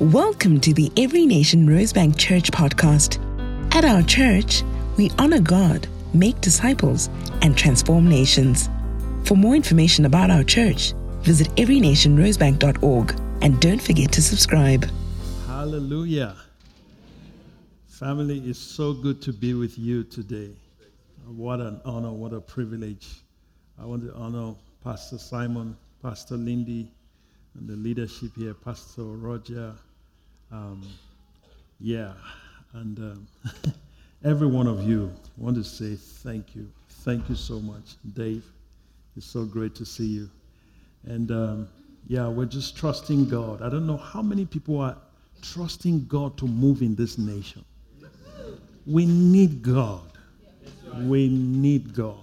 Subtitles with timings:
[0.00, 3.20] Welcome to the Every Nation Rosebank Church podcast.
[3.76, 4.64] At our church,
[4.96, 7.08] we honor God, make disciples,
[7.42, 8.68] and transform nations.
[9.22, 14.84] For more information about our church, visit everynationrosebank.org and don't forget to subscribe.
[15.46, 16.38] Hallelujah.
[17.86, 20.50] Family, it's so good to be with you today.
[21.24, 23.22] What an honor, what a privilege.
[23.80, 26.90] I want to honor Pastor Simon, Pastor Lindy,
[27.54, 29.74] and the leadership here, Pastor Roger.
[30.50, 30.82] Um,
[31.80, 32.12] yeah,
[32.72, 33.26] and um,
[34.24, 36.70] every one of you I want to say thank you.
[36.88, 38.44] Thank you so much, Dave.
[39.16, 40.30] It's so great to see you.
[41.04, 41.68] And um,
[42.06, 43.62] yeah, we're just trusting God.
[43.62, 44.96] I don't know how many people are
[45.42, 47.64] trusting God to move in this nation.
[48.86, 50.02] We need God.
[50.98, 52.16] We need God.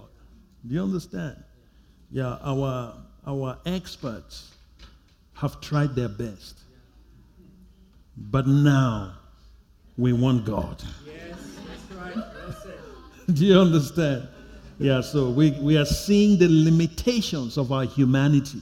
[0.66, 1.42] Do you understand?
[2.10, 2.94] Yeah, our
[3.26, 4.52] our experts
[5.42, 6.60] have tried their best.
[8.16, 9.14] But now
[9.98, 10.80] we want God.
[13.32, 14.28] Do you understand?
[14.78, 18.60] Yeah, so we, we are seeing the limitations of our humanity.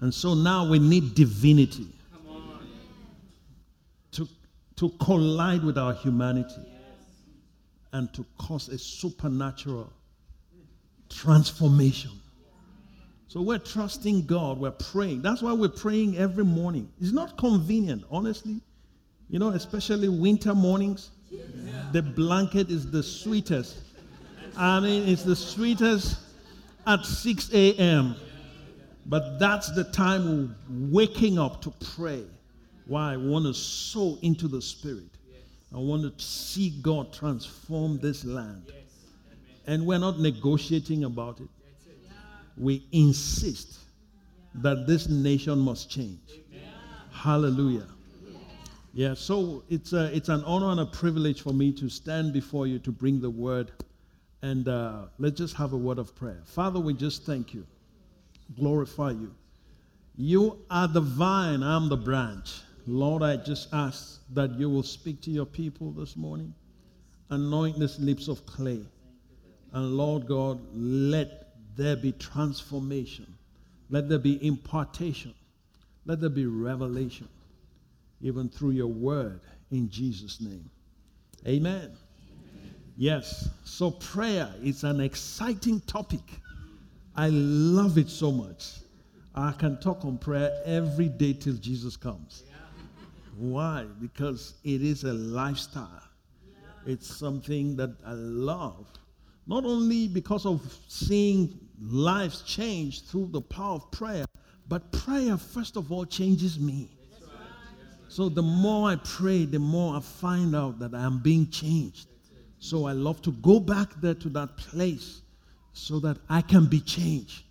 [0.00, 1.86] And so now we need divinity
[4.10, 4.28] to,
[4.74, 6.66] to collide with our humanity
[7.92, 9.92] and to cause a supernatural
[11.08, 12.10] transformation.
[13.32, 15.22] So we're trusting God, we're praying.
[15.22, 16.92] That's why we're praying every morning.
[17.00, 18.60] It's not convenient, honestly.
[19.30, 21.12] You know, especially winter mornings.
[21.92, 23.78] The blanket is the sweetest.
[24.54, 26.18] I mean, it's the sweetest
[26.86, 28.16] at 6 a.m.
[29.06, 32.24] But that's the time we're waking up to pray.
[32.86, 33.14] Why?
[33.14, 35.08] I want to sow into the Spirit.
[35.74, 38.70] I want to see God transform this land.
[39.66, 41.48] And we're not negotiating about it.
[42.56, 43.78] We insist
[44.56, 46.40] that this nation must change.
[47.10, 47.86] Hallelujah.
[48.94, 52.66] Yeah, so it's, a, it's an honor and a privilege for me to stand before
[52.66, 53.72] you to bring the word.
[54.42, 56.42] And uh, let's just have a word of prayer.
[56.44, 57.66] Father, we just thank you,
[58.56, 59.34] glorify you.
[60.16, 62.60] You are the vine, I'm the branch.
[62.86, 66.52] Lord, I just ask that you will speak to your people this morning,
[67.30, 68.84] anoint these lips of clay.
[69.72, 71.41] And Lord God, let
[71.76, 73.26] there be transformation.
[73.90, 75.34] Let there be impartation.
[76.06, 77.28] Let there be revelation,
[78.20, 79.40] even through your word,
[79.70, 80.68] in Jesus' name.
[81.46, 81.92] Amen.
[82.96, 86.20] Yes, so prayer is an exciting topic.
[87.16, 88.78] I love it so much.
[89.34, 92.44] I can talk on prayer every day till Jesus comes.
[93.36, 93.86] Why?
[94.00, 96.02] Because it is a lifestyle.
[96.86, 98.86] It's something that I love.
[99.46, 104.24] Not only because of seeing lives change through the power of prayer,
[104.68, 106.90] but prayer, first of all, changes me.
[108.08, 112.08] So the more I pray, the more I find out that I am being changed.
[112.58, 115.22] So I love to go back there to that place
[115.72, 117.44] so that I can be changed.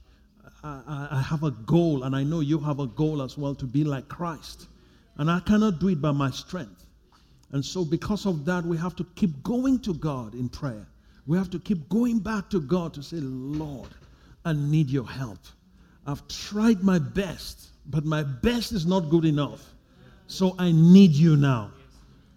[0.63, 3.55] I, I, I have a goal, and I know you have a goal as well
[3.55, 4.67] to be like Christ.
[5.17, 6.85] And I cannot do it by my strength.
[7.51, 10.87] And so, because of that, we have to keep going to God in prayer.
[11.27, 13.89] We have to keep going back to God to say, Lord,
[14.43, 15.39] I need your help.
[16.05, 19.63] I've tried my best, but my best is not good enough.
[20.27, 21.71] So I need you now.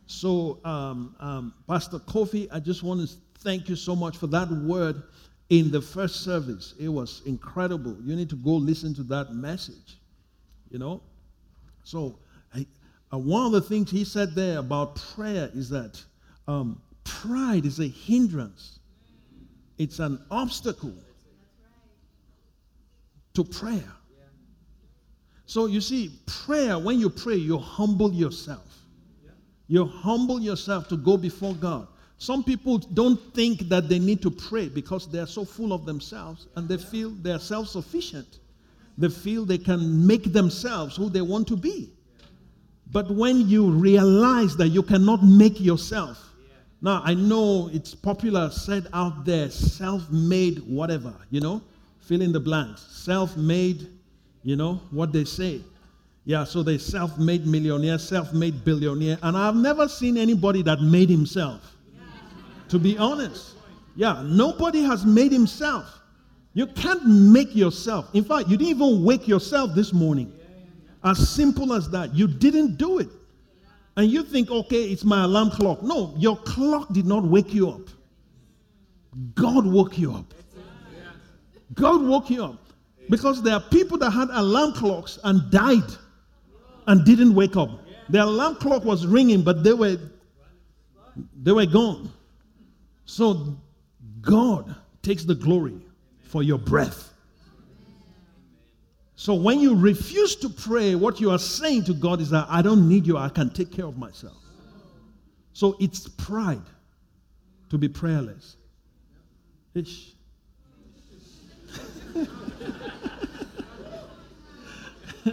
[0.07, 4.51] So, um, um, Pastor Kofi, I just want to thank you so much for that
[4.51, 5.03] word
[5.49, 6.75] in the first service.
[6.79, 7.97] It was incredible.
[8.03, 9.99] You need to go listen to that message.
[10.71, 11.03] You know?
[11.85, 12.19] So,
[12.55, 12.67] I,
[13.13, 16.03] uh, one of the things he said there about prayer is that
[16.49, 18.79] um, pride is a hindrance,
[19.79, 20.95] it's an obstacle
[23.35, 23.93] to prayer.
[25.47, 28.85] So you see, prayer, when you pray, you humble yourself.
[29.67, 31.87] You humble yourself to go before God.
[32.19, 36.47] Some people don't think that they need to pray because they're so full of themselves
[36.57, 38.39] and they feel they're self sufficient.
[38.97, 41.91] They feel they can make themselves who they want to be.
[42.93, 46.34] But when you realize that you cannot make yourself,
[46.81, 51.63] now I know it's popular said out there, self made whatever, you know,
[52.01, 52.83] fill in the blanks.
[52.91, 53.89] Self made,
[54.43, 55.61] you know, what they say.
[56.27, 59.19] Yeah, so they self made millionaire, self made billionaire.
[59.23, 61.61] And I've never seen anybody that made himself.
[62.69, 63.57] To be honest.
[63.97, 66.01] Yeah, nobody has made himself.
[66.55, 68.09] You can't make yourself.
[68.15, 70.33] In fact, you didn't even wake yourself this morning.
[71.03, 72.15] As simple as that.
[72.15, 73.09] You didn't do it.
[73.97, 75.83] And you think, okay, it's my alarm clock.
[75.83, 77.89] No, your clock did not wake you up.
[79.35, 80.35] God woke you up.
[81.75, 82.59] God woke you up.
[83.09, 85.91] Because there are people that had alarm clocks and died.
[86.87, 87.71] and didn't wake up.
[88.09, 89.97] The alarm clock was ringing, but they were
[91.43, 92.11] they were gone.
[93.07, 93.57] So
[94.21, 95.81] God takes the glory
[96.23, 97.14] for your breath.
[99.17, 102.63] So when you refuse to pray, what you are saying to God is that I
[102.63, 104.37] don't need you, I can take care of myself.
[105.53, 106.63] So it's pride
[107.71, 108.57] to be prayerless.
[109.75, 110.15] Ish.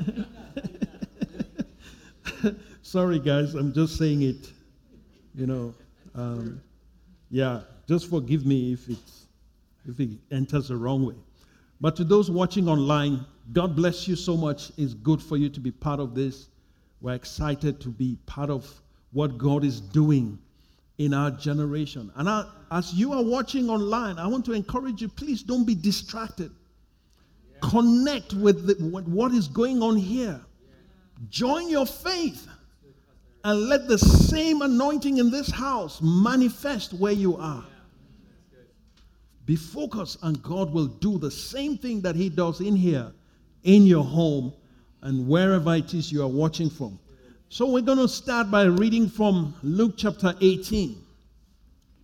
[2.82, 4.52] Sorry, guys, I'm just saying it.
[5.34, 5.74] You know,
[6.14, 6.62] um,
[7.30, 9.28] yeah, just forgive me if it's
[9.88, 11.16] if it enters the wrong way.
[11.82, 14.72] But to those watching online, God bless you so much.
[14.78, 16.48] It's good for you to be part of this.
[17.02, 18.72] We're excited to be part of
[19.12, 20.38] what God is doing
[21.00, 22.12] in our generation.
[22.16, 25.74] And I, as you are watching online, I want to encourage you please don't be
[25.74, 26.52] distracted.
[27.52, 27.58] Yeah.
[27.64, 30.40] Connect with, the, with what is going on here.
[30.40, 30.74] Yeah.
[31.30, 32.48] Join your faith
[33.44, 37.66] and let the same anointing in this house manifest where you are.
[39.46, 43.12] Be focused, and God will do the same thing that He does in here,
[43.64, 44.54] in your home,
[45.02, 47.00] and wherever it is you are watching from.
[47.50, 50.98] So, we're going to start by reading from Luke chapter 18.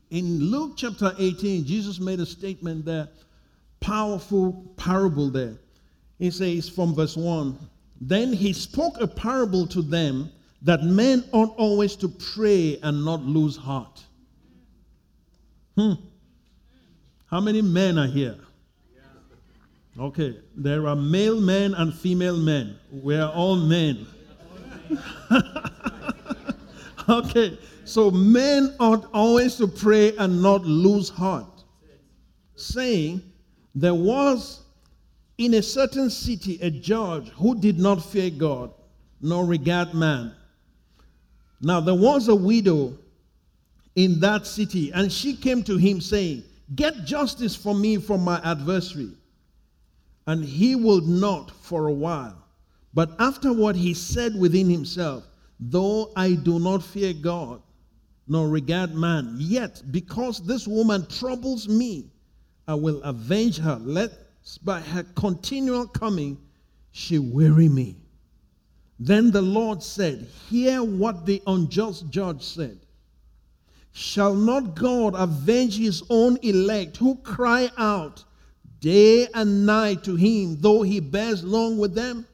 [0.09, 3.09] In Luke chapter 18, Jesus made a statement there,
[3.79, 5.57] powerful parable there.
[6.17, 7.57] He says from verse 1
[8.01, 10.31] Then he spoke a parable to them
[10.63, 14.03] that men ought always to pray and not lose heart.
[15.77, 15.93] Hmm.
[17.27, 18.37] How many men are here?
[19.99, 22.77] Okay, there are male men and female men.
[22.91, 24.05] We are all men.
[27.09, 31.63] okay, so men ought always to pray and not lose heart,
[32.55, 33.23] saying,
[33.73, 34.61] There was
[35.37, 38.71] in a certain city a judge who did not fear God
[39.19, 40.33] nor regard man.
[41.59, 42.97] Now there was a widow
[43.95, 46.43] in that city, and she came to him saying,
[46.75, 49.11] Get justice for me from my adversary.
[50.25, 52.43] And he would not for a while.
[52.93, 55.23] But afterward he said within himself,
[55.59, 57.61] Though I do not fear God,
[58.27, 62.11] nor regard man, yet because this woman troubles me,
[62.67, 64.13] I will avenge her, lest
[64.63, 66.37] by her continual coming
[66.91, 67.95] she weary me.
[68.99, 72.79] Then the Lord said, Hear what the unjust judge said.
[73.93, 78.23] Shall not God avenge his own elect who cry out
[78.79, 82.25] day and night to him, though he bears long with them?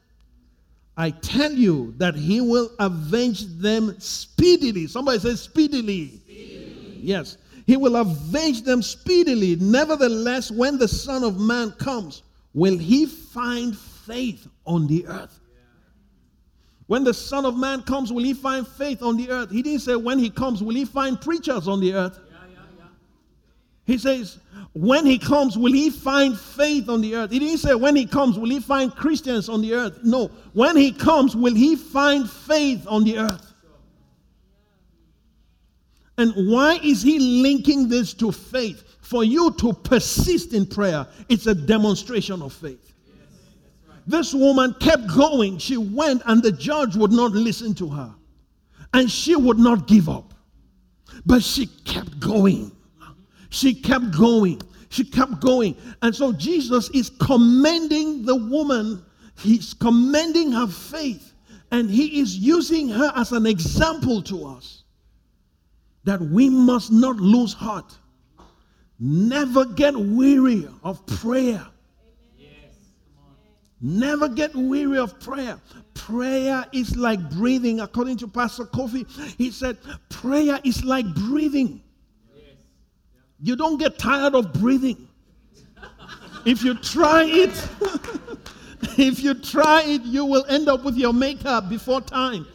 [0.96, 4.86] I tell you that he will avenge them speedily.
[4.86, 6.20] Somebody says speedily.
[6.24, 6.98] speedily.
[7.00, 7.36] Yes.
[7.66, 9.56] He will avenge them speedily.
[9.56, 12.22] Nevertheless, when the Son of Man comes,
[12.52, 15.40] will he find faith on the earth?
[16.86, 19.50] When the Son of Man comes, will he find faith on the earth?
[19.50, 22.18] He didn't say when he comes, will he find preachers on the earth?
[22.30, 22.84] Yeah, yeah, yeah.
[23.86, 24.38] He says,
[24.74, 27.30] when he comes, will he find faith on the earth?
[27.30, 30.00] He didn't say when he comes, will he find Christians on the earth?
[30.02, 30.30] No.
[30.52, 33.52] When he comes, will he find faith on the earth?
[36.18, 38.82] And why is he linking this to faith?
[39.00, 42.93] For you to persist in prayer, it's a demonstration of faith.
[44.06, 45.58] This woman kept going.
[45.58, 48.14] She went, and the judge would not listen to her.
[48.92, 50.34] And she would not give up.
[51.26, 52.70] But she kept going.
[53.50, 54.60] She kept going.
[54.88, 55.76] She kept going.
[56.02, 59.04] And so Jesus is commending the woman,
[59.38, 61.32] he's commending her faith,
[61.70, 64.84] and he is using her as an example to us
[66.04, 67.98] that we must not lose heart.
[69.00, 71.66] Never get weary of prayer.
[73.86, 75.60] Never get weary of prayer.
[75.92, 77.80] Prayer is like breathing.
[77.80, 79.76] According to Pastor Kofi, he said,
[80.08, 81.82] prayer is like breathing.
[83.42, 85.06] You don't get tired of breathing.
[86.46, 87.68] If you try it,
[88.98, 92.46] if you try it, you will end up with your makeup before time.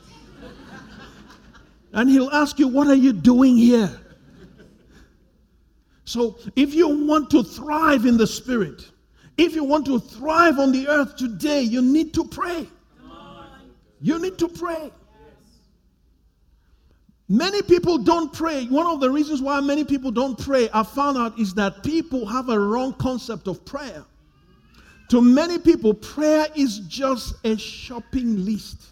[1.94, 4.00] And he'll ask you, What are you doing here?
[6.06, 8.90] So, if you want to thrive in the spirit,
[9.40, 12.68] if you want to thrive on the earth today, you need to pray.
[14.02, 14.92] You need to pray.
[17.30, 18.66] Many people don't pray.
[18.66, 22.26] One of the reasons why many people don't pray, I found out, is that people
[22.26, 24.04] have a wrong concept of prayer.
[25.10, 28.88] To many people, prayer is just a shopping list.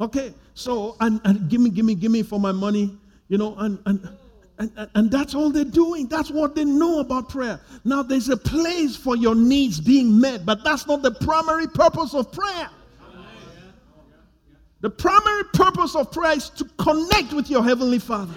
[0.00, 2.98] Okay, so and, and give me, give me, give me for my money,
[3.28, 4.08] you know, and and
[4.58, 6.06] and, and, that's all they're doing.
[6.06, 7.60] That's what they know about prayer.
[7.84, 12.14] Now, there's a place for your needs being met, but that's not the primary purpose
[12.14, 12.70] of prayer.
[14.80, 18.34] The primary purpose of prayer is to connect with your Heavenly Father.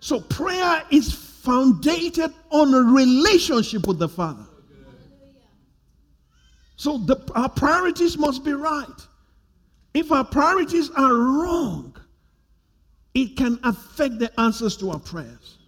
[0.00, 2.18] So prayer is founded
[2.50, 4.46] on a relationship with the Father.
[6.76, 8.86] So the, our priorities must be right.
[9.92, 11.94] If our priorities are wrong,
[13.14, 15.58] it can affect the answers to our prayers.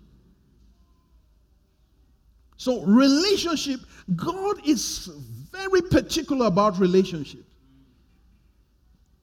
[2.56, 3.80] So, relationship,
[4.14, 5.11] God is
[5.50, 7.44] very particular about relationship.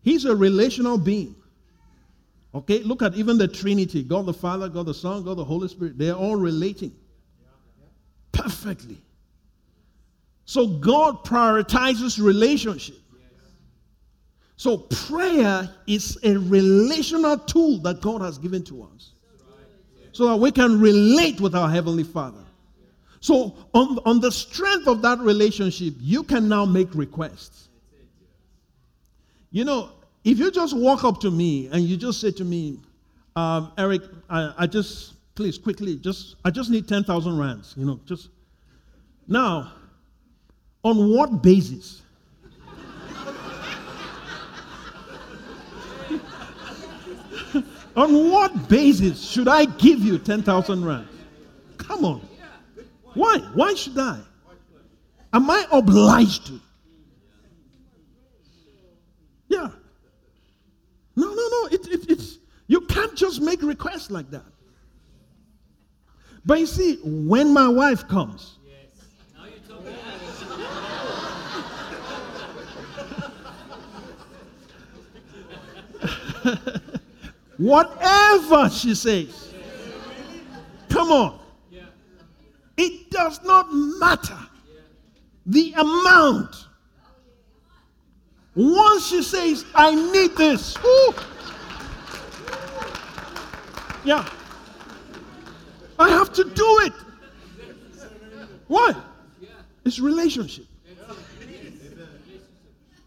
[0.01, 1.35] He's a relational being.
[2.53, 5.67] Okay, look at even the Trinity God the Father, God the Son, God the Holy
[5.67, 5.97] Spirit.
[5.97, 6.93] They're all relating
[8.31, 8.97] perfectly.
[10.45, 12.97] So, God prioritizes relationship.
[14.59, 19.11] So, prayer is a relational tool that God has given to us
[20.11, 22.43] so that we can relate with our Heavenly Father.
[23.21, 27.69] So, on, on the strength of that relationship, you can now make requests.
[29.49, 29.91] You know,
[30.25, 32.81] if you just walk up to me and you just say to me,
[33.37, 38.01] um, Eric, I, I, just, please, quickly, just, I just need 10,000 rands, you know,
[38.05, 38.27] just.
[39.25, 39.71] Now,
[40.83, 42.01] on what basis?
[47.95, 51.07] On what basis should I give you 10,000 rand?
[51.77, 52.21] Come on.
[53.13, 53.39] Why?
[53.53, 54.19] Why should I?
[55.33, 56.59] Am I obliged to?
[59.47, 59.69] Yeah.
[61.15, 61.65] No, no, no.
[61.71, 64.45] It, it, it's, you can't just make requests like that.
[66.45, 68.59] But you see, when my wife comes,
[77.59, 79.53] Whatever she says.
[80.87, 81.39] Come on.
[82.77, 84.39] It does not matter
[85.45, 86.55] the amount.
[88.55, 90.77] Once she says, I need this.
[94.05, 94.25] Yeah.
[95.99, 96.93] I have to do it.
[98.67, 98.95] Why?
[99.83, 100.65] It's relationship.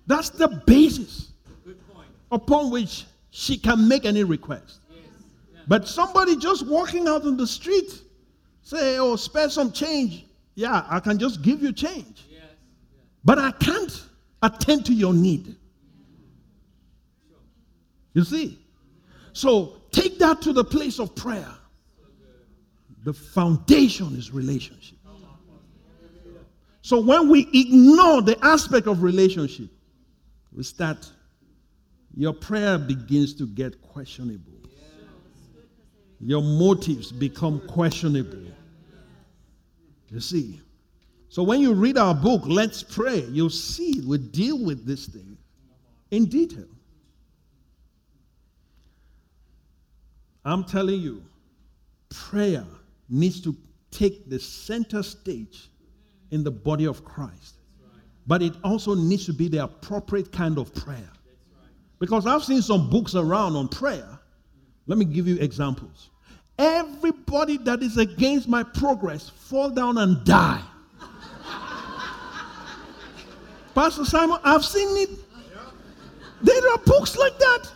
[0.07, 1.33] That's the basis
[2.31, 4.81] upon which she can make any request.
[5.67, 8.03] But somebody just walking out on the street,
[8.61, 10.27] say, oh, spare some change.
[10.55, 12.25] Yeah, I can just give you change.
[13.25, 14.05] But I can't
[14.43, 15.57] attend to your need.
[18.13, 18.59] You see?
[19.33, 21.55] So take that to the place of prayer.
[23.05, 24.99] The foundation is relationship.
[26.83, 29.71] So when we ignore the aspect of relationship,
[30.53, 31.11] we start
[32.15, 34.53] your prayer begins to get questionable.
[36.21, 38.47] Your motives become questionable.
[40.11, 40.61] You see?
[41.29, 45.37] So when you read our book, Let's Pray, you'll see we deal with this thing
[46.11, 46.67] in detail.
[50.45, 51.23] I'm telling you,
[52.11, 52.65] prayer
[53.09, 53.57] needs to
[53.91, 55.71] take the center stage
[56.31, 57.55] in the body of Christ.
[58.27, 61.11] But it also needs to be the appropriate kind of prayer.
[62.03, 64.19] Because I've seen some books around on prayer.
[64.89, 66.11] Let me give you examples.
[66.59, 70.61] Everybody that is against my progress fall down and die.
[73.77, 75.11] Pastor Simon, I've seen it.
[76.43, 77.71] There are books like that.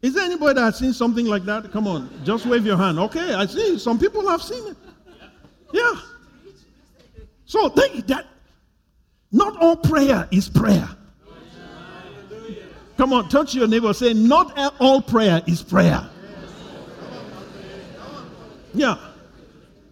[0.00, 1.72] Is there anybody that has seen something like that?
[1.72, 3.00] Come on, just wave your hand.
[3.00, 3.76] Okay, I see.
[3.76, 4.76] Some people have seen it.
[5.72, 5.94] Yeah.
[7.44, 8.24] So they, that
[9.32, 10.88] not all prayer is prayer.
[12.98, 13.94] Come on, touch your neighbor.
[13.94, 16.04] Say, not all prayer is prayer.
[18.74, 18.98] Yeah.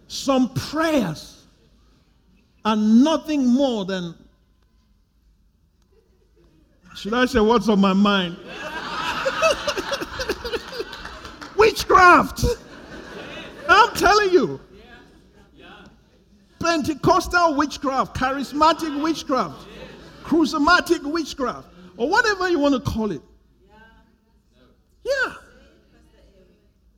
[0.09, 1.45] Some prayers
[2.65, 4.13] are nothing more than,
[6.97, 8.35] should I say what's on my mind?
[11.57, 12.43] Witchcraft.
[13.69, 14.59] I'm telling you.
[16.59, 19.65] Pentecostal witchcraft, charismatic witchcraft,
[20.23, 23.21] charismatic witchcraft or whatever you want to call it.
[25.03, 25.33] Yeah.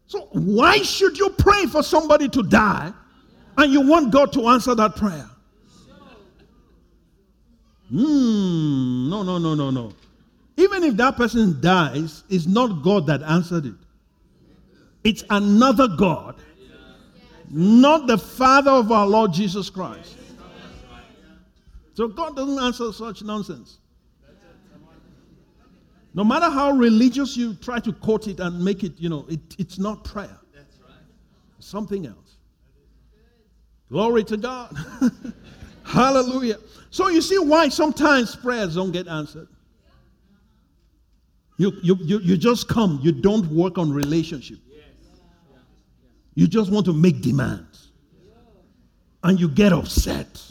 [0.07, 2.91] So, why should you pray for somebody to die
[3.57, 5.29] and you want God to answer that prayer?
[7.89, 9.93] Hmm, no, no, no, no, no.
[10.57, 13.75] Even if that person dies, it's not God that answered it,
[15.03, 16.35] it's another God,
[17.49, 20.17] not the Father of our Lord Jesus Christ.
[21.93, 23.77] So, God doesn't answer such nonsense.
[26.13, 29.39] No matter how religious you try to quote it and make it, you know, it,
[29.57, 30.37] it's not prayer.
[30.53, 30.93] That's right.
[31.59, 32.37] something else.
[33.89, 34.75] Glory to God.
[35.83, 36.57] Hallelujah.
[36.89, 39.47] So you see why sometimes prayers don't get answered.
[41.57, 44.59] You, you, you, you just come, you don't work on relationship.
[46.35, 47.89] You just want to make demands.
[49.23, 50.41] And you get upset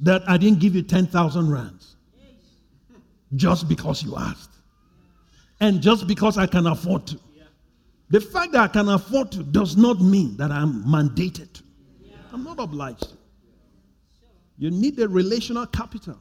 [0.00, 1.77] that I didn't give you 10,000 rands
[3.34, 4.50] just because you asked.
[5.60, 7.20] And just because I can afford to.
[8.10, 11.62] The fact that I can afford to does not mean that I'm mandated.
[12.32, 13.12] I'm not obliged.
[14.56, 16.18] You need a relational capital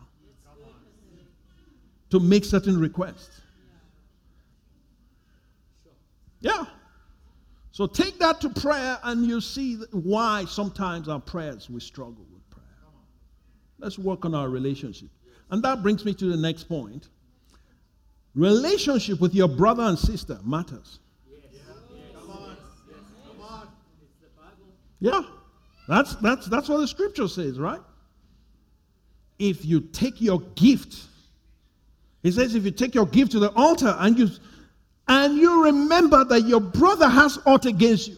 [2.09, 3.41] to make certain requests.
[6.39, 6.65] Yeah.
[7.71, 12.49] So take that to prayer and you see why sometimes our prayers we struggle with
[12.49, 12.65] prayer.
[13.79, 15.09] Let's work on our relationship.
[15.49, 17.07] And that brings me to the next point.
[18.35, 20.99] Relationship with your brother and sister matters.
[24.99, 25.21] Yeah.
[25.87, 27.79] That's that's that's what the scripture says, right?
[29.39, 30.97] If you take your gift,
[32.23, 34.29] he says if you take your gift to the altar and you
[35.07, 38.17] and you remember that your brother has ought against you,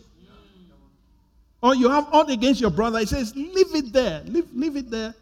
[1.62, 4.90] or you have aught against your brother, he says, leave it there, leave, leave it
[4.90, 5.14] there,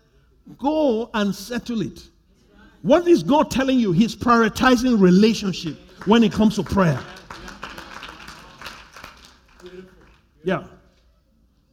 [0.58, 2.08] go and settle it.
[2.82, 3.92] What is God telling you?
[3.92, 7.00] He's prioritizing relationship when it comes to prayer.
[10.44, 10.66] Yeah.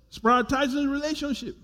[0.08, 1.56] It's prioritizing relationship.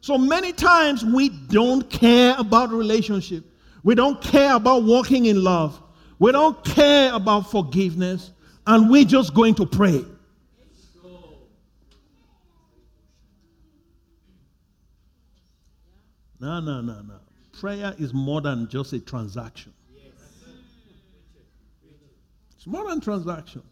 [0.00, 3.44] So many times we don't care about relationship.
[3.84, 5.80] We don't care about walking in love.
[6.18, 8.32] We don't care about forgiveness.
[8.66, 10.04] And we're just going to pray.
[16.42, 17.14] No, no, no, no.
[17.52, 19.72] Prayer is more than just a transaction.
[22.56, 23.62] It's more than transaction.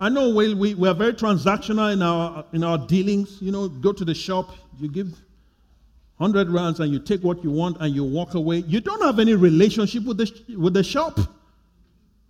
[0.00, 3.42] I know we, we, we are very transactional in our, in our dealings.
[3.42, 5.08] You know, go to the shop, you give
[6.16, 8.58] 100 rands and you take what you want and you walk away.
[8.58, 11.20] You don't have any relationship with the, with the shop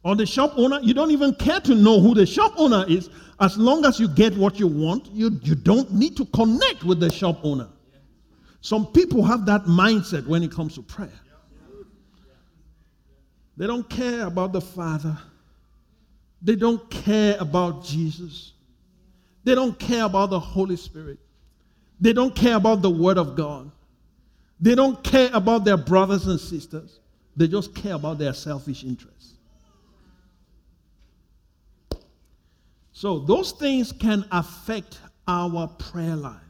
[0.02, 0.80] or the shop owner.
[0.82, 3.10] You don't even care to know who the shop owner is.
[3.38, 6.98] As long as you get what you want, you, you don't need to connect with
[6.98, 7.68] the shop owner.
[8.64, 11.20] Some people have that mindset when it comes to prayer.
[13.58, 15.18] They don't care about the Father.
[16.40, 18.54] They don't care about Jesus.
[19.44, 21.18] They don't care about the Holy Spirit.
[22.00, 23.70] They don't care about the Word of God.
[24.58, 27.00] They don't care about their brothers and sisters.
[27.36, 29.34] They just care about their selfish interests.
[32.92, 36.43] So, those things can affect our prayer lives.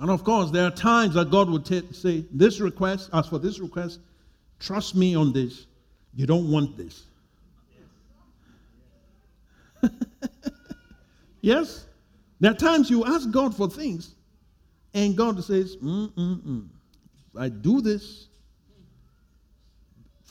[0.00, 3.38] And of course, there are times that God would t- say, This request, as for
[3.38, 4.00] this request,
[4.60, 5.66] trust me on this.
[6.14, 7.04] You don't want this.
[11.40, 11.86] yes?
[12.40, 14.14] There are times you ask God for things,
[14.92, 16.68] and God says, Mm-mm-mm.
[17.38, 18.28] I do this.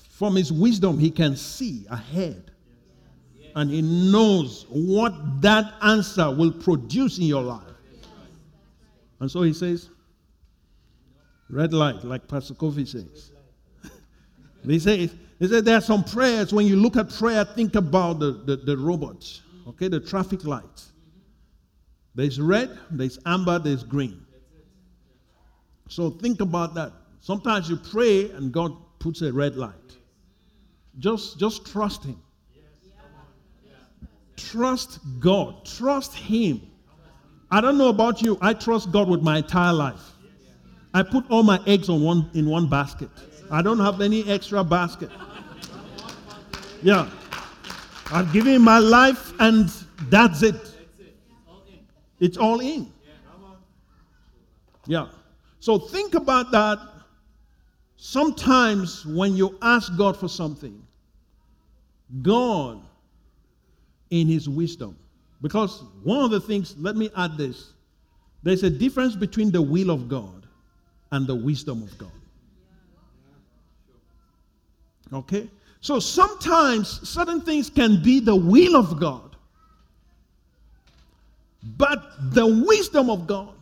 [0.09, 2.51] From his wisdom, he can see ahead.
[3.55, 7.74] And he knows what that answer will produce in your life.
[9.19, 9.89] And so he says,
[11.49, 13.31] red light, like Pastor Kofi says.
[14.65, 18.19] he says, he said there are some prayers, when you look at prayer, think about
[18.19, 20.91] the, the, the robots, okay, the traffic lights.
[22.13, 24.25] There's red, there's amber, there's green.
[25.89, 26.93] So think about that.
[27.19, 29.73] Sometimes you pray and God puts a red light.
[30.99, 32.21] Just, just trust Him.
[34.37, 35.65] Trust God.
[35.65, 36.61] Trust Him.
[37.51, 38.37] I don't know about you.
[38.41, 40.11] I trust God with my entire life.
[40.93, 43.09] I put all my eggs on one in one basket.
[43.51, 45.09] I don't have any extra basket.
[46.81, 47.09] Yeah.
[48.11, 49.69] I've given my life and
[50.09, 50.55] that's it.
[52.19, 52.91] It's all in.
[54.85, 55.07] Yeah.
[55.59, 56.79] So think about that.
[57.97, 60.81] Sometimes when you ask God for something,
[62.21, 62.81] God,
[64.11, 64.97] in His wisdom,
[65.45, 67.73] because one of the things, let me add this
[68.41, 70.47] there's a difference between the will of God
[71.11, 72.09] and the wisdom of God.
[75.13, 75.47] Okay?
[75.81, 79.35] So sometimes certain things can be the will of God,
[81.77, 83.53] but the wisdom of God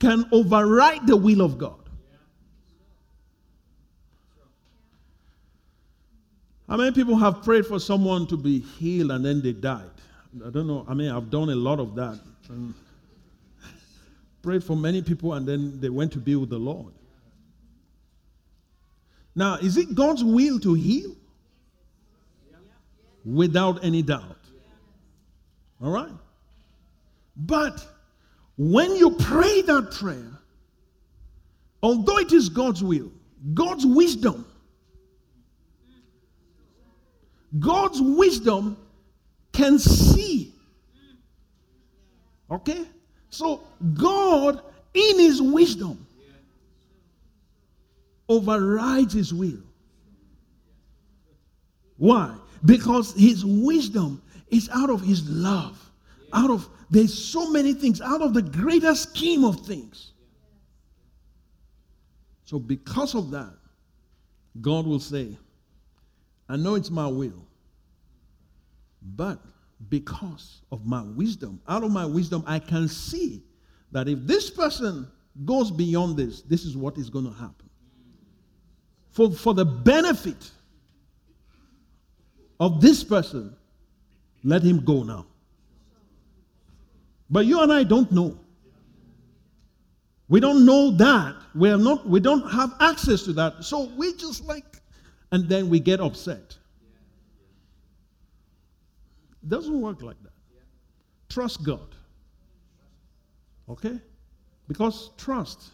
[0.00, 1.90] can override the will of God.
[6.70, 9.90] How many people have prayed for someone to be healed and then they died?
[10.34, 10.84] I don't know.
[10.88, 12.18] I mean, I've done a lot of that.
[12.48, 12.74] And
[14.42, 16.92] prayed for many people and then they went to be with the Lord.
[19.34, 21.14] Now, is it God's will to heal?
[23.24, 24.38] Without any doubt.
[25.82, 26.10] All right?
[27.36, 27.86] But
[28.56, 30.38] when you pray that prayer,
[31.82, 33.10] although it is God's will,
[33.54, 34.46] God's wisdom,
[37.58, 38.76] God's wisdom
[39.62, 40.52] can see.
[42.50, 42.84] Okay?
[43.30, 43.62] So,
[43.94, 44.60] God,
[44.92, 46.04] in His wisdom,
[48.28, 49.62] overrides His will.
[51.96, 52.34] Why?
[52.64, 55.78] Because His wisdom is out of His love,
[56.32, 60.12] out of, there's so many things, out of the greater scheme of things.
[62.44, 63.54] So, because of that,
[64.60, 65.38] God will say,
[66.48, 67.46] I know it's my will,
[69.00, 69.38] but
[69.88, 73.42] because of my wisdom, out of my wisdom, I can see
[73.90, 75.10] that if this person
[75.44, 77.68] goes beyond this, this is what is going to happen.
[79.10, 80.50] For, for the benefit
[82.60, 83.54] of this person,
[84.44, 85.26] let him go now.
[87.28, 88.38] But you and I don't know.
[90.28, 91.34] We don't know that.
[91.54, 93.64] We are not we don't have access to that.
[93.64, 94.64] So we just like
[95.30, 96.56] and then we get upset.
[99.42, 100.32] It doesn't work like that.
[101.28, 101.94] Trust God.
[103.68, 103.98] Okay?
[104.68, 105.70] Because trust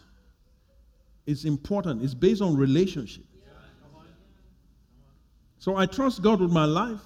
[1.25, 2.03] is important.
[2.03, 3.25] It's based on relationship.
[5.59, 7.01] So I trust God with my life.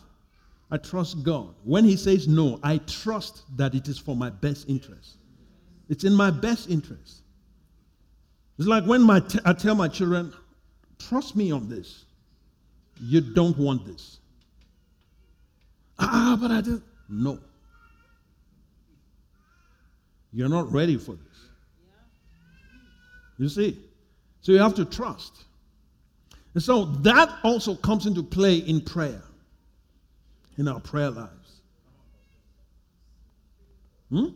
[0.70, 1.56] I trust God.
[1.64, 5.18] When He says no, I trust that it is for my best interest.
[5.90, 7.24] It's in my best interest.
[8.58, 10.34] It's like when my t- I tell my children,
[11.00, 12.06] trust me on this.
[13.02, 14.20] You don't want this.
[16.00, 17.40] Ah, but I just, no.
[20.32, 21.50] You're not ready for this.
[23.38, 23.80] You see?
[24.42, 25.46] So you have to trust.
[26.54, 29.24] And so that also comes into play in prayer,
[30.58, 31.62] in our prayer lives.
[34.10, 34.28] Hmm?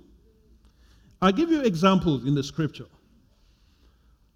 [1.21, 2.87] I'll give you examples in the scripture.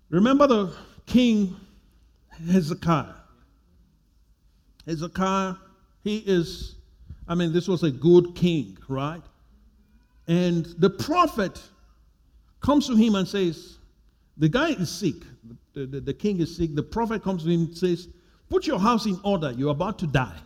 [0.10, 0.74] Remember the
[1.06, 1.56] king
[2.50, 3.14] Hezekiah.
[4.86, 5.56] Hezekiah,
[6.04, 6.76] he is,
[7.32, 9.22] I mean, this was a good king, right?
[10.28, 11.62] And the prophet
[12.60, 13.78] comes to him and says,
[14.36, 15.16] The guy is sick.
[15.74, 16.76] The, the, the king is sick.
[16.76, 18.10] The prophet comes to him and says,
[18.50, 19.54] Put your house in order.
[19.54, 20.38] You're about to die.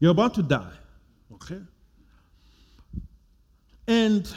[0.00, 0.74] You're about to die.
[1.34, 1.60] Okay?
[3.86, 4.28] And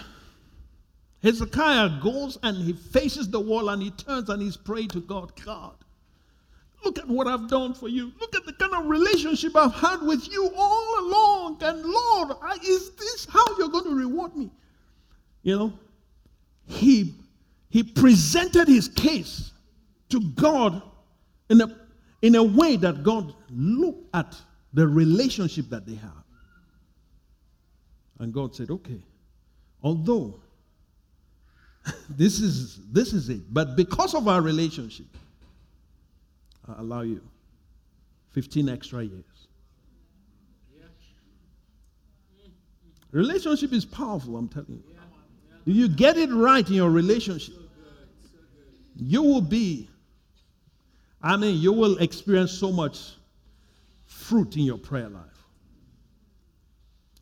[1.23, 5.31] Hezekiah goes and he faces the wall and he turns and he's praying to God
[5.43, 5.73] God,
[6.83, 8.11] look at what I've done for you.
[8.19, 11.57] Look at the kind of relationship I've had with you all along.
[11.61, 14.51] And Lord, I, is this how you're going to reward me?
[15.43, 15.73] You know,
[16.65, 17.15] he,
[17.69, 19.51] he presented his case
[20.09, 20.81] to God
[21.49, 21.75] in a,
[22.21, 24.35] in a way that God looked at
[24.73, 26.11] the relationship that they have.
[28.19, 29.01] And God said, okay,
[29.81, 30.39] although
[32.09, 33.51] this is this is it.
[33.51, 35.07] But because of our relationship,
[36.67, 37.21] I allow you
[38.31, 39.23] 15 extra years.
[43.11, 44.95] Relationship is powerful, I'm telling you.
[45.65, 47.55] If you get it right in your relationship,
[48.95, 49.89] you will be,
[51.21, 53.15] I mean, you will experience so much
[54.05, 55.25] fruit in your prayer life.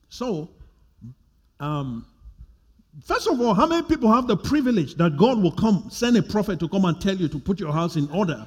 [0.10, 0.50] So,
[1.60, 2.06] um,
[3.04, 6.24] First of all, how many people have the privilege that God will come, send a
[6.24, 8.46] prophet to come and tell you to put your house in order?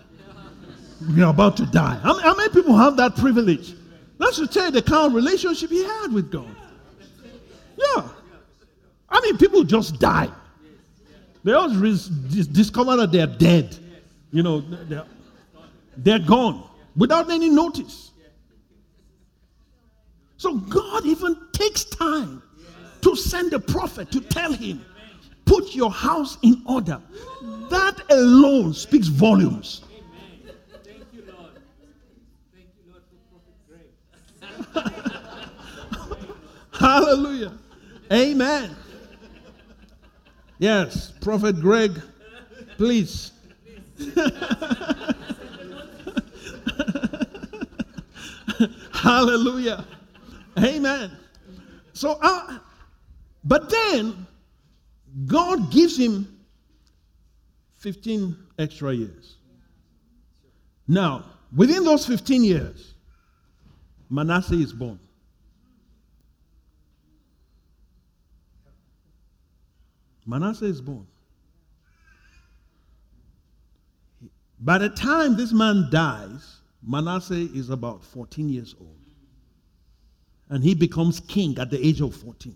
[1.10, 1.98] You're about to die.
[2.02, 3.74] How, many people have that privilege?
[4.18, 6.54] That should tell you the kind of relationship he had with God.
[7.76, 8.08] Yeah.
[9.08, 10.28] I mean, people just die.
[11.44, 13.76] They all discover that they're dead.
[14.30, 15.04] You know, they're,
[15.96, 16.62] they're gone
[16.96, 18.12] without any notice.
[20.36, 22.42] So God even takes time
[23.02, 24.84] to send a prophet to tell him,
[25.44, 27.00] put your house in order.
[27.70, 29.82] That alone speaks volumes.
[30.84, 31.52] Thank you, Lord.
[32.52, 33.54] Thank you, Lord, for Prophet
[34.48, 34.61] Greg.
[36.72, 37.52] Hallelujah.
[38.12, 38.76] Amen.
[40.58, 42.00] Yes, Prophet Greg,
[42.76, 43.32] please.
[48.92, 49.84] Hallelujah.
[50.58, 51.10] Amen.
[51.92, 52.58] So, uh,
[53.44, 54.26] but then
[55.26, 56.38] God gives him
[57.78, 59.36] 15 extra years.
[60.86, 62.91] Now, within those 15 years,
[64.12, 64.98] Manasseh is born.
[70.26, 71.06] Manasseh is born.
[74.60, 78.90] By the time this man dies, Manasseh is about 14 years old.
[80.50, 82.54] And he becomes king at the age of 14.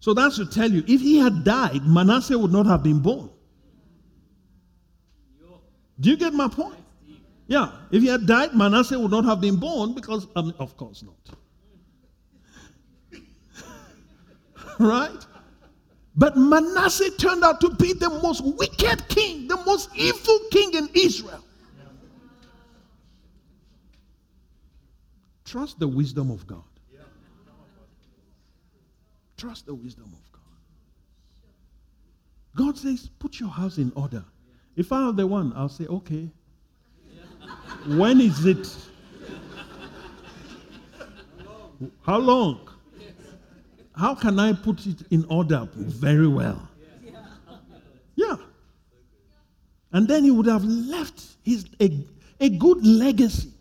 [0.00, 3.28] So that's to tell you, if he had died, Manasseh would not have been born.
[6.00, 6.83] Do you get my point?
[7.46, 11.14] Yeah, if he had died, Manasseh would not have been born because, of course not.
[14.78, 15.26] right?
[16.16, 20.88] But Manasseh turned out to be the most wicked king, the most evil king in
[20.94, 21.44] Israel.
[25.44, 26.62] Trust the wisdom of God.
[29.36, 30.40] Trust the wisdom of God.
[32.56, 34.24] God says, put your house in order.
[34.76, 36.30] If I am the one, I'll say, okay.
[37.86, 38.74] When is it?
[42.02, 42.68] How long?
[43.96, 46.68] How can I put it in order very well?
[48.16, 48.36] Yeah.
[49.92, 52.04] And then he would have left his a,
[52.40, 53.52] a good legacy.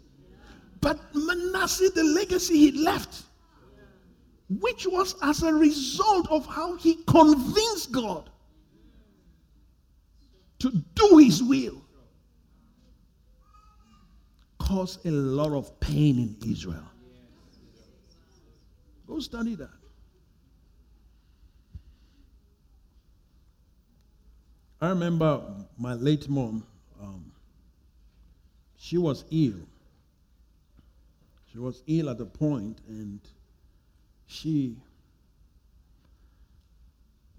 [0.82, 3.24] But Manasseh, the legacy he left,
[4.50, 8.30] which was as a result of how he convinced God
[10.60, 11.83] to do his will,
[14.63, 16.88] caused a lot of pain in Israel.
[19.08, 19.69] Go study that.
[24.80, 25.41] I remember
[25.78, 26.65] my late mom,
[27.02, 27.32] um,
[28.78, 29.60] she was ill.
[31.52, 33.19] She was ill at the point, and
[34.28, 34.76] she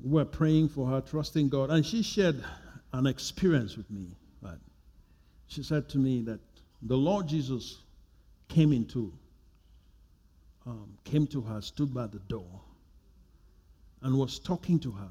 [0.03, 2.45] we were praying for her, trusting God, and she shared
[2.93, 4.09] an experience with me.
[4.43, 4.59] Right?
[5.47, 6.41] She said to me that
[6.85, 7.79] the Lord Jesus
[8.49, 9.13] came into,
[10.67, 12.61] um, came to her, stood by the door,
[14.03, 15.11] and was talking to her.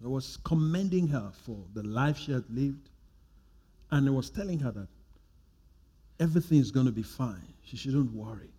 [0.00, 2.90] He was commending her for the life she had lived,
[3.90, 4.88] and he was telling her that
[6.20, 7.54] everything is going to be fine.
[7.64, 8.50] She shouldn't worry.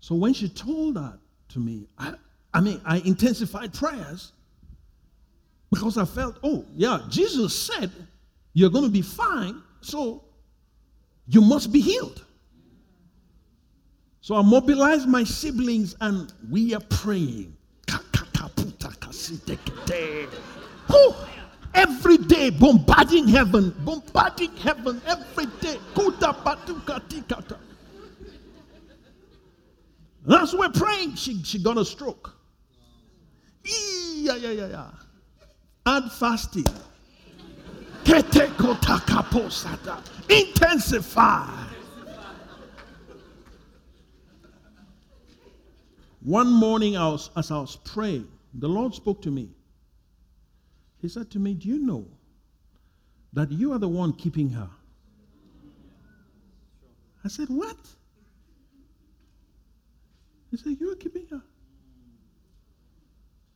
[0.00, 1.18] So when she told that
[1.50, 2.14] to me, I,
[2.54, 4.32] I mean, I intensified prayers
[5.70, 7.90] because I felt, oh, yeah, Jesus said
[8.52, 10.22] you're going to be fine, so
[11.32, 12.24] you must be healed.
[14.20, 17.56] So I mobilized my siblings and we are praying.
[21.74, 25.78] Every day, bombarding heaven, bombarding heaven every day.
[30.24, 31.14] That's we're praying.
[31.14, 32.36] She, she got a stroke.
[33.64, 34.90] Yeah, yeah, yeah, yeah.
[35.86, 36.66] Add fasting.
[40.28, 41.62] Intensify.
[46.20, 49.50] One morning, I was, as I was praying, the Lord spoke to me.
[51.00, 52.06] He said to me, Do you know
[53.32, 54.70] that you are the one keeping her?
[57.24, 57.76] I said, What?
[60.50, 61.42] He said, You are keeping her.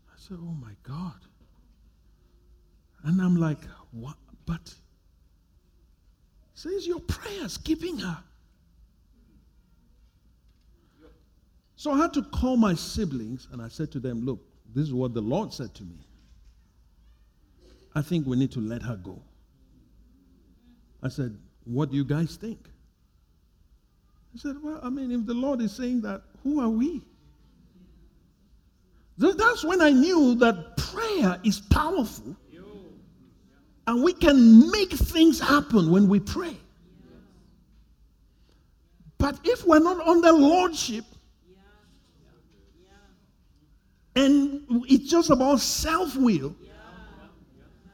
[0.09, 1.21] I said, Oh my God.
[3.05, 3.61] And I'm like,
[3.93, 4.17] What?
[4.45, 4.75] But
[6.57, 8.19] says your prayers keeping her.
[11.77, 14.41] So I had to call my siblings and I said to them, Look,
[14.75, 15.99] this is what the Lord said to me.
[17.95, 19.21] I think we need to let her go.
[21.03, 22.59] I said, What do you guys think?
[24.35, 27.03] I said, Well, I mean, if the Lord is saying that, who are we?
[29.19, 32.35] That's when I knew that prayer is powerful.
[33.87, 36.57] And we can make things happen when we pray.
[39.19, 41.05] But if we're not under lordship,
[44.15, 46.55] and it's just about self will,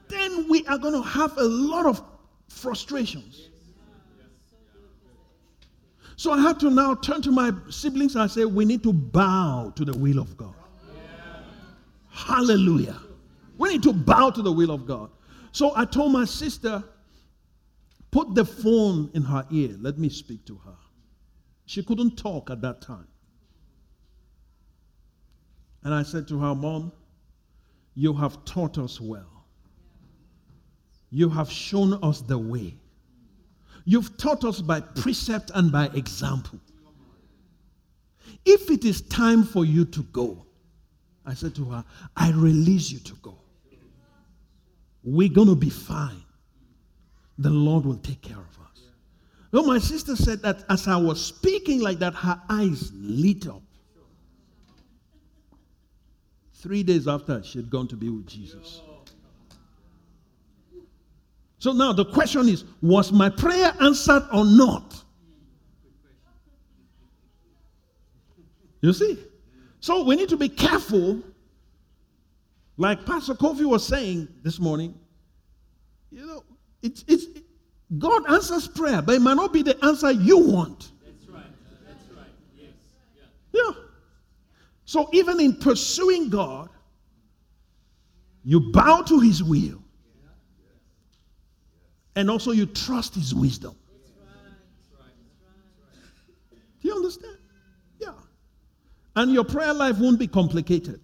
[0.08, 2.02] then we are going to have a lot of
[2.48, 3.48] frustrations.
[6.16, 9.72] So I had to now turn to my siblings and say, we need to bow
[9.74, 10.54] to the will of God.
[12.10, 12.96] Hallelujah.
[13.58, 15.10] We need to bow to the will of God.
[15.52, 16.82] So I told my sister,
[18.10, 19.76] put the phone in her ear.
[19.78, 20.76] Let me speak to her.
[21.66, 23.06] She couldn't talk at that time.
[25.84, 26.92] And I said to her, Mom,
[27.94, 29.44] you have taught us well.
[31.10, 32.74] You have shown us the way.
[33.84, 36.60] You've taught us by precept and by example.
[38.46, 40.46] If it is time for you to go,
[41.26, 41.84] I said to her,
[42.16, 43.41] I release you to go.
[45.04, 46.22] We're going to be fine.
[47.38, 48.82] The Lord will take care of us.
[49.50, 53.62] Well, my sister said that as I was speaking like that, her eyes lit up.
[56.54, 58.80] Three days after, she had gone to be with Jesus.
[61.58, 65.02] So now the question is was my prayer answered or not?
[68.80, 69.18] You see?
[69.78, 71.22] So we need to be careful.
[72.76, 74.98] Like Pastor Kofi was saying this morning,
[76.10, 76.44] you know,
[76.82, 77.26] it's, it's,
[77.98, 80.92] God answers prayer, but it might not be the answer you want.
[81.04, 81.44] That's right.
[81.86, 82.26] That's right.
[82.56, 82.70] Yes.
[83.52, 83.70] Yeah.
[84.84, 86.70] So even in pursuing God,
[88.44, 89.82] you bow to his will.
[92.14, 93.74] And also you trust his wisdom.
[96.80, 97.38] Do you understand?
[97.98, 98.12] Yeah.
[99.14, 101.00] And your prayer life won't be complicated.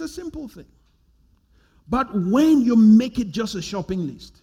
[0.00, 0.66] It's, a simple thing.
[1.88, 4.40] But when you make it just a shopping list,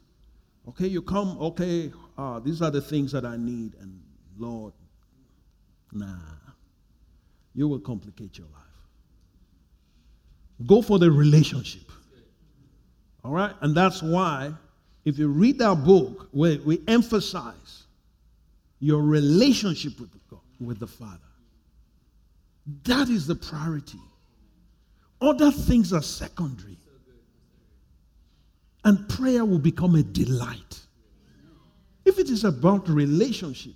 [0.69, 3.99] okay, you come, okay, uh, these are the things that I need, and
[4.37, 4.73] Lord,
[5.91, 6.15] nah,
[7.55, 8.63] you will complicate your life.
[10.67, 11.91] Go for the relationship.
[13.23, 13.53] All right?
[13.61, 14.53] And that's why,
[15.05, 17.85] if you read that book, we, we emphasize
[18.79, 21.17] your relationship with God, with the Father.
[22.83, 23.99] That is the priority.
[25.21, 26.77] Other things are secondary.
[28.83, 30.79] And prayer will become a delight.
[32.05, 33.73] If it is about relationship,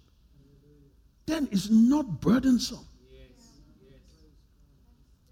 [1.25, 2.86] then it's not burdensome.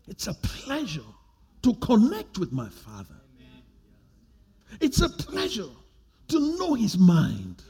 [0.07, 1.01] It's a pleasure
[1.61, 3.15] to connect with my Father.
[4.81, 5.69] It's a pleasure
[6.29, 7.63] to know His mind.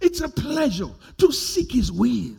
[0.00, 2.36] It's a pleasure to seek His will.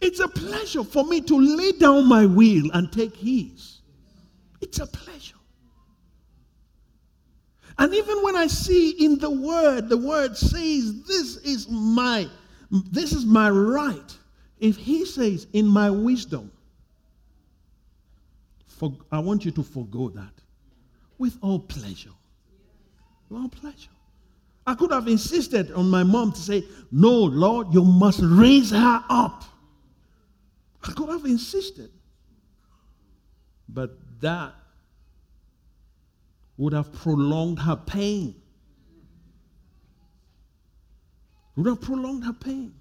[0.00, 3.80] It's a pleasure for me to lay down my will and take His.
[4.60, 5.36] It's a pleasure.
[7.78, 12.28] And even when I see in the word, the word says, This is my
[12.72, 14.16] this is my right.
[14.58, 16.50] If he says, in my wisdom,
[18.66, 20.32] for, I want you to forego that
[21.18, 22.12] with all pleasure.
[23.28, 23.90] With all pleasure.
[24.66, 29.04] I could have insisted on my mom to say, No, Lord, you must raise her
[29.10, 29.44] up.
[30.84, 31.90] I could have insisted.
[33.68, 34.52] But that
[36.56, 38.34] would have prolonged her pain.
[41.56, 42.74] Would have prolonged her pain.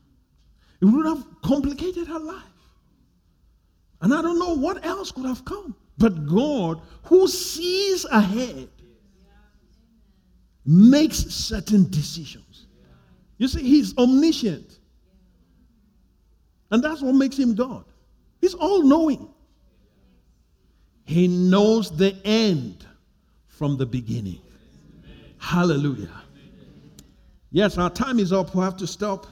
[0.82, 2.44] It would have complicated her life.
[4.02, 5.76] And I don't know what else could have come.
[5.98, 8.70] But God, who sees ahead,
[10.66, 12.68] makes certain decisions.
[13.38, 14.80] You see, He's omniscient.
[16.72, 17.86] And that's what makes Him God.
[18.42, 19.30] He's all knowing.
[21.06, 22.86] He knows the end
[23.48, 24.42] from the beginning.
[25.38, 26.10] Hallelujah.
[27.52, 28.56] Yes, our time is up.
[28.56, 29.28] we have to stop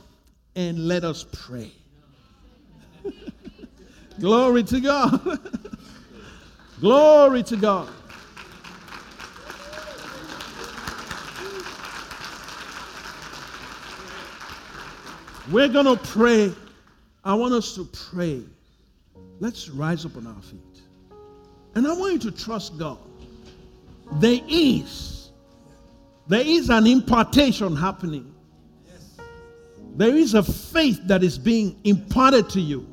[0.55, 1.71] and let us pray.
[4.19, 5.39] Glory to God.
[6.81, 7.89] Glory to God.
[15.51, 16.53] We're going to pray.
[17.23, 18.43] I want us to pray.
[19.39, 20.81] Let's rise up on our feet.
[21.75, 22.97] And I want you to trust God.
[24.13, 25.29] There is,
[26.27, 28.33] there is an impartation happening.
[29.95, 32.87] There is a faith that is being imparted to you.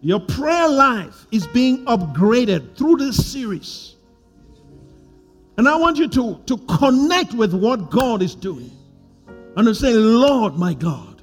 [0.00, 3.94] Your prayer life is being upgraded through this series.
[5.56, 8.70] And I want you to, to connect with what God is doing
[9.56, 11.13] and to say, Lord, my God,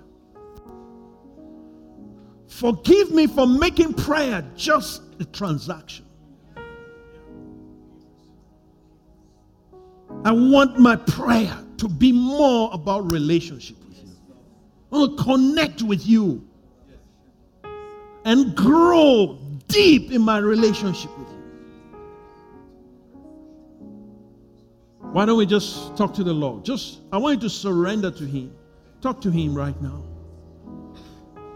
[2.61, 6.05] forgive me for making prayer just a transaction.
[10.23, 14.11] I want my prayer to be more about relationship with you.
[14.91, 16.47] I want to connect with you
[18.25, 21.41] and grow deep in my relationship with you.
[24.99, 26.63] Why don't we just talk to the Lord?
[26.63, 28.55] Just, I want you to surrender to Him.
[29.01, 30.03] Talk to Him right now.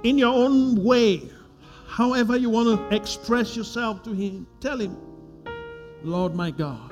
[0.05, 1.31] In your own way,
[1.87, 4.95] however you want to express yourself to Him, tell Him,
[6.03, 6.91] Lord my God,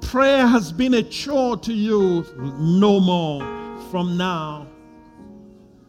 [0.00, 2.26] prayer has been a chore to you
[2.58, 3.40] no more
[3.92, 4.66] from now.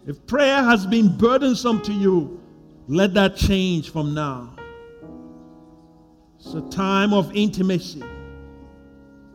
[0.06, 2.40] If prayer has been burdensome to you,
[2.88, 4.56] let that change from now.
[6.38, 8.04] It's a time of intimacy.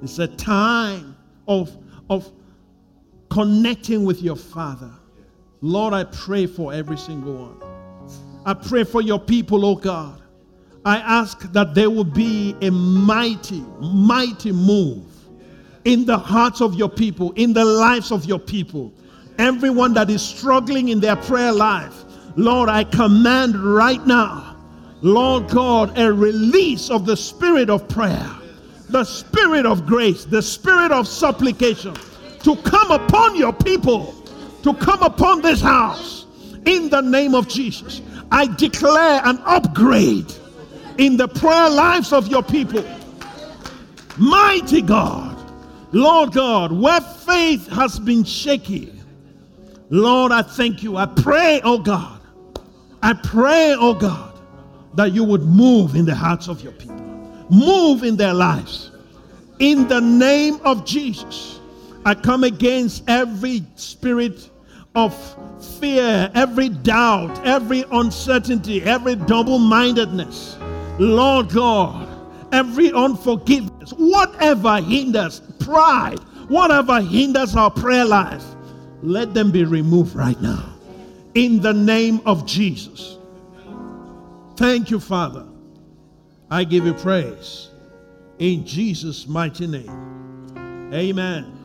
[0.05, 1.17] It's a time
[1.49, 1.77] of,
[2.09, 2.31] of
[3.29, 4.93] connecting with your Father.
[5.67, 7.61] Lord, I pray for every single one.
[8.45, 10.23] I pray for your people, oh God.
[10.85, 15.03] I ask that there will be a mighty, mighty move
[15.85, 18.93] in the hearts of your people, in the lives of your people.
[19.39, 22.05] Everyone that is struggling in their prayer life,
[22.37, 24.57] Lord, I command right now,
[25.03, 28.31] Lord God, a release of the spirit of prayer,
[28.91, 31.97] the spirit of grace, the spirit of supplication
[32.45, 34.15] to come upon your people
[34.63, 36.27] to come upon this house
[36.65, 38.03] in the name of Jesus.
[38.31, 40.33] I declare an upgrade
[40.99, 42.85] in the prayer lives of your people.
[44.19, 45.37] Mighty God,
[45.93, 48.93] Lord God, where faith has been shaky,
[49.91, 50.97] Lord, I thank you.
[50.97, 52.21] I pray, oh God,
[53.03, 54.39] I pray, oh God,
[54.95, 56.97] that you would move in the hearts of your people,
[57.51, 58.91] move in their lives.
[59.59, 61.56] In the name of Jesus,
[62.07, 64.49] I come against every spirit
[64.95, 65.13] of
[65.81, 70.57] fear, every doubt, every uncertainty, every double mindedness.
[71.01, 72.09] Lord God,
[72.53, 78.45] every unforgiveness, whatever hinders pride, whatever hinders our prayer life,
[79.03, 80.65] let them be removed right now.
[81.35, 83.19] In the name of Jesus.
[84.55, 85.45] Thank you, Father.
[86.53, 87.71] I give you praise.
[88.39, 90.93] In Jesus' mighty name.
[90.95, 91.56] Amen.